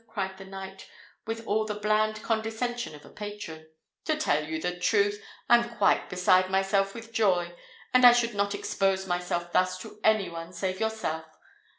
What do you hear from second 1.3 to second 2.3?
all the bland